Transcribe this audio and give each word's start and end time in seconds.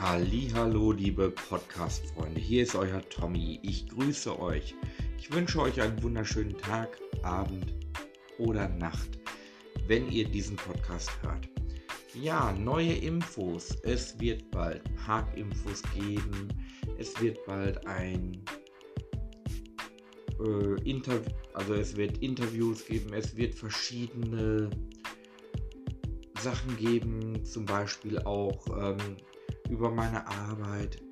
Hallo, 0.00 0.92
liebe 0.92 1.28
Podcast-Freunde. 1.32 2.38
Hier 2.40 2.62
ist 2.62 2.76
euer 2.76 3.02
Tommy. 3.08 3.58
Ich 3.64 3.88
grüße 3.88 4.38
euch. 4.38 4.76
Ich 5.18 5.32
wünsche 5.32 5.60
euch 5.60 5.80
einen 5.80 6.00
wunderschönen 6.00 6.56
Tag, 6.56 7.00
Abend 7.24 7.74
oder 8.38 8.68
Nacht, 8.68 9.18
wenn 9.88 10.08
ihr 10.08 10.24
diesen 10.28 10.54
Podcast 10.54 11.10
hört. 11.22 11.48
Ja, 12.14 12.52
neue 12.52 12.92
Infos. 12.92 13.74
Es 13.82 14.18
wird 14.20 14.48
bald 14.52 14.82
Parkinfos 15.04 15.82
geben. 15.96 16.46
Es 16.96 17.20
wird 17.20 17.44
bald 17.44 17.84
ein 17.88 18.40
äh, 20.38 20.88
Interview, 20.88 21.32
also 21.54 21.74
es 21.74 21.96
wird 21.96 22.18
Interviews 22.18 22.86
geben. 22.86 23.12
Es 23.14 23.36
wird 23.36 23.52
verschiedene 23.52 24.70
Sachen 26.40 26.76
geben, 26.76 27.44
zum 27.44 27.64
Beispiel 27.64 28.20
auch 28.20 28.64
ähm, 28.80 29.16
über 29.68 29.90
meine 29.90 30.26
Arbeit. 30.26 31.02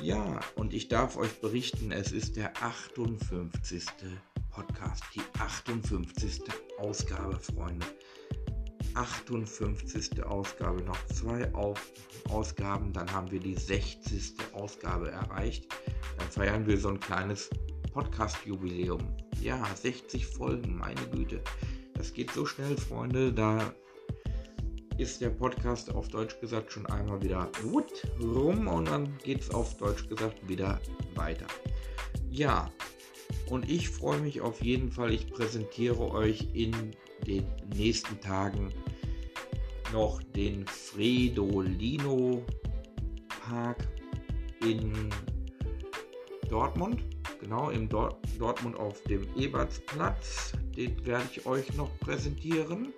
Ja, 0.00 0.40
und 0.54 0.72
ich 0.72 0.88
darf 0.88 1.16
euch 1.16 1.40
berichten, 1.40 1.90
es 1.90 2.12
ist 2.12 2.36
der 2.36 2.52
58. 2.62 3.84
Podcast, 4.50 5.02
die 5.14 5.22
58. 5.38 6.42
Ausgabe, 6.78 7.38
Freunde. 7.38 7.86
58. 8.94 10.22
Ausgabe, 10.24 10.82
noch 10.82 11.06
zwei 11.06 11.52
Auf 11.54 11.92
Ausgaben, 12.28 12.92
dann 12.92 13.10
haben 13.12 13.30
wir 13.30 13.40
die 13.40 13.54
60. 13.54 14.34
Ausgabe 14.52 15.10
erreicht. 15.10 15.66
Dann 16.18 16.28
feiern 16.28 16.66
wir 16.66 16.78
so 16.78 16.88
ein 16.88 17.00
kleines 17.00 17.50
Podcast-Jubiläum. 17.92 19.16
Ja, 19.40 19.64
60 19.74 20.26
Folgen, 20.26 20.76
meine 20.76 21.00
Güte. 21.12 21.40
Das 21.94 22.12
geht 22.12 22.30
so 22.32 22.46
schnell, 22.46 22.76
Freunde. 22.76 23.32
Da 23.32 23.72
ist 24.98 25.20
der 25.20 25.30
Podcast 25.30 25.94
auf 25.94 26.08
Deutsch 26.08 26.40
gesagt 26.40 26.72
schon 26.72 26.84
einmal 26.86 27.22
wieder 27.22 27.48
gut 27.62 28.02
rum 28.20 28.66
und 28.66 28.88
dann 28.88 29.16
geht 29.22 29.40
es 29.40 29.50
auf 29.54 29.76
Deutsch 29.76 30.08
gesagt 30.08 30.48
wieder 30.48 30.80
weiter. 31.14 31.46
Ja, 32.28 32.68
und 33.48 33.70
ich 33.70 33.88
freue 33.88 34.18
mich 34.20 34.40
auf 34.40 34.60
jeden 34.60 34.90
Fall. 34.90 35.12
Ich 35.12 35.30
präsentiere 35.30 36.10
euch 36.10 36.48
in 36.52 36.72
den 37.26 37.46
nächsten 37.76 38.20
Tagen 38.20 38.72
noch 39.92 40.20
den 40.34 40.66
Fredolino 40.66 42.44
Park 43.28 43.86
in 44.62 45.10
Dortmund. 46.48 47.04
Genau, 47.40 47.70
im 47.70 47.88
Dor 47.88 48.20
Dortmund 48.36 48.76
auf 48.76 49.00
dem 49.04 49.28
Ebertsplatz. 49.36 50.52
Den 50.76 51.06
werde 51.06 51.24
ich 51.30 51.46
euch 51.46 51.72
noch 51.74 51.96
präsentieren 52.00 52.92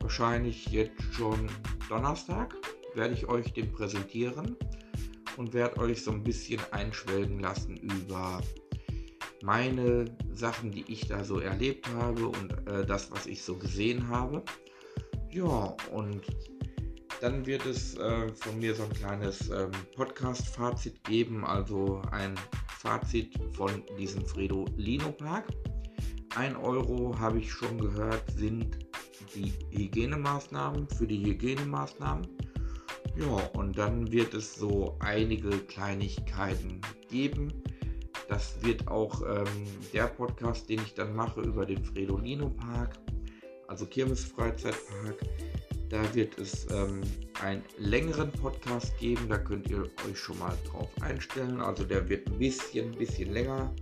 wahrscheinlich 0.00 0.66
jetzt 0.66 1.02
schon 1.12 1.48
Donnerstag, 1.88 2.54
werde 2.94 3.14
ich 3.14 3.28
euch 3.28 3.52
den 3.52 3.72
präsentieren 3.72 4.56
und 5.36 5.52
werde 5.52 5.78
euch 5.80 6.02
so 6.02 6.10
ein 6.12 6.22
bisschen 6.22 6.60
einschwelgen 6.70 7.40
lassen 7.40 7.76
über 7.76 8.40
meine 9.42 10.06
Sachen, 10.32 10.72
die 10.72 10.84
ich 10.88 11.06
da 11.06 11.24
so 11.24 11.40
erlebt 11.40 11.88
habe 11.94 12.28
und 12.28 12.52
äh, 12.68 12.84
das, 12.86 13.10
was 13.10 13.26
ich 13.26 13.42
so 13.42 13.56
gesehen 13.56 14.08
habe. 14.08 14.42
Ja, 15.30 15.76
und 15.92 16.22
dann 17.20 17.46
wird 17.46 17.64
es 17.66 17.96
äh, 17.96 18.28
von 18.34 18.58
mir 18.58 18.74
so 18.74 18.84
ein 18.84 18.92
kleines 18.92 19.48
ähm, 19.50 19.70
Podcast-Fazit 19.94 21.02
geben, 21.04 21.44
also 21.44 22.02
ein 22.10 22.34
Fazit 22.78 23.38
von 23.52 23.82
diesem 23.98 24.24
Fredo 24.24 24.66
Lino 24.76 25.12
Park. 25.12 25.46
1 26.36 26.56
Euro 26.58 27.18
habe 27.18 27.38
ich 27.38 27.50
schon 27.50 27.78
gehört, 27.78 28.22
sind 28.32 28.85
die 29.36 29.52
Hygienemaßnahmen 29.70 30.88
für 30.88 31.06
die 31.06 31.24
Hygienemaßnahmen. 31.24 32.26
Ja, 33.16 33.50
und 33.58 33.78
dann 33.78 34.10
wird 34.10 34.34
es 34.34 34.56
so 34.56 34.96
einige 35.00 35.50
Kleinigkeiten 35.50 36.80
geben. 37.08 37.52
Das 38.28 38.56
wird 38.62 38.88
auch 38.88 39.22
ähm, 39.22 39.46
der 39.92 40.08
Podcast, 40.08 40.68
den 40.68 40.80
ich 40.80 40.94
dann 40.94 41.14
mache 41.14 41.40
über 41.42 41.64
den 41.64 41.82
Fredolino 41.84 42.50
Park, 42.50 42.98
also 43.68 43.86
Kirmes 43.86 44.24
Freizeitpark. 44.24 45.16
Da 45.88 46.14
wird 46.14 46.36
es 46.38 46.66
ähm, 46.72 47.00
einen 47.40 47.62
längeren 47.78 48.32
Podcast 48.32 48.98
geben, 48.98 49.28
da 49.28 49.38
könnt 49.38 49.70
ihr 49.70 49.84
euch 50.08 50.18
schon 50.18 50.38
mal 50.38 50.56
drauf 50.68 50.90
einstellen. 51.00 51.60
Also 51.60 51.84
der 51.84 52.08
wird 52.08 52.26
ein 52.28 52.38
bisschen, 52.38 52.90
bisschen 52.92 53.32
länger 53.32 53.72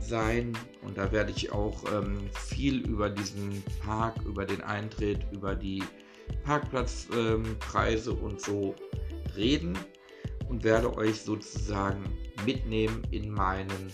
sein 0.00 0.56
und 0.82 0.96
da 0.96 1.12
werde 1.12 1.30
ich 1.30 1.52
auch 1.52 1.84
ähm, 1.92 2.28
viel 2.32 2.86
über 2.88 3.10
diesen 3.10 3.62
Park, 3.84 4.16
über 4.24 4.44
den 4.44 4.62
Eintritt, 4.62 5.26
über 5.32 5.54
die 5.54 5.82
Parkplatzpreise 6.44 8.10
ähm, 8.10 8.18
und 8.18 8.40
so 8.40 8.74
reden 9.36 9.78
und 10.48 10.64
werde 10.64 10.96
euch 10.96 11.20
sozusagen 11.20 12.04
mitnehmen 12.46 13.02
in 13.10 13.30
meinen 13.30 13.92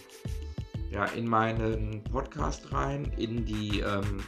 ja 0.91 1.07
in 1.07 1.27
meinen 1.27 2.05
Podcast 2.05 2.73
rein 2.73 3.13
in 3.17 3.45
die 3.45 3.81
ähm, 3.81 4.23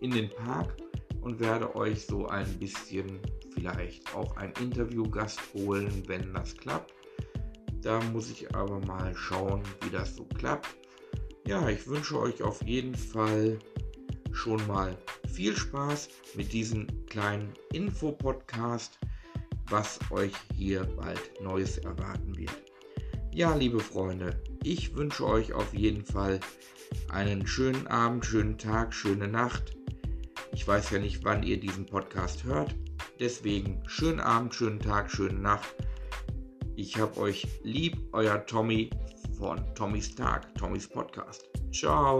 in 0.00 0.10
den 0.10 0.28
Park 0.28 0.76
und 1.22 1.40
werde 1.40 1.74
euch 1.74 2.04
so 2.06 2.26
ein 2.26 2.46
bisschen 2.58 3.18
vielleicht 3.54 4.14
auch 4.14 4.36
ein 4.36 4.52
Interviewgast 4.60 5.40
holen, 5.54 6.02
wenn 6.06 6.34
das 6.34 6.54
klappt. 6.56 6.92
Da 7.80 8.00
muss 8.12 8.30
ich 8.30 8.54
aber 8.54 8.80
mal 8.86 9.14
schauen, 9.14 9.62
wie 9.82 9.90
das 9.90 10.16
so 10.16 10.24
klappt. 10.24 10.76
Ja, 11.46 11.68
ich 11.68 11.86
wünsche 11.86 12.18
euch 12.18 12.42
auf 12.42 12.62
jeden 12.62 12.94
Fall 12.94 13.58
schon 14.32 14.66
mal 14.66 14.96
viel 15.30 15.54
Spaß 15.54 16.08
mit 16.36 16.54
diesem 16.54 16.86
kleinen 17.04 17.52
Info-Podcast, 17.74 18.98
was 19.68 19.98
euch 20.10 20.32
hier 20.54 20.84
bald 20.96 21.20
Neues 21.42 21.76
erwarten 21.76 22.34
wird. 22.38 22.62
Ja, 23.30 23.54
liebe 23.54 23.80
Freunde, 23.80 24.42
ich 24.62 24.96
wünsche 24.96 25.26
euch 25.26 25.52
auf 25.52 25.74
jeden 25.74 26.06
Fall 26.06 26.40
einen 27.10 27.46
schönen 27.46 27.86
Abend, 27.88 28.24
schönen 28.24 28.56
Tag, 28.56 28.94
schöne 28.94 29.28
Nacht. 29.28 29.76
Ich 30.54 30.66
weiß 30.66 30.92
ja 30.92 30.98
nicht, 30.98 31.24
wann 31.24 31.42
ihr 31.42 31.60
diesen 31.60 31.84
Podcast 31.84 32.44
hört. 32.44 32.74
Deswegen 33.20 33.82
schönen 33.86 34.20
Abend, 34.20 34.54
schönen 34.54 34.80
Tag, 34.80 35.10
schöne 35.10 35.38
Nacht. 35.38 35.74
Ich 36.74 36.98
hab 36.98 37.18
euch 37.18 37.46
lieb, 37.62 37.98
euer 38.12 38.46
Tommy 38.46 38.88
von 39.38 39.60
Tommy 39.74 40.00
Stark, 40.00 40.54
Tommys 40.54 40.88
Podcast. 40.88 41.48
Ciao. 41.72 42.18